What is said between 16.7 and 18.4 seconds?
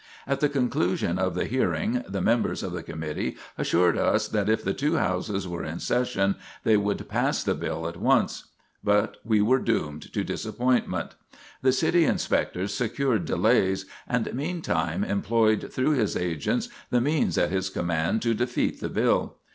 the means at his command to